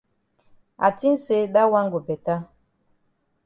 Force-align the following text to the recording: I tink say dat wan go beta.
I 0.85 0.87
tink 0.99 1.17
say 1.25 1.41
dat 1.55 1.67
wan 1.71 1.87
go 1.91 1.99
beta. 2.07 2.35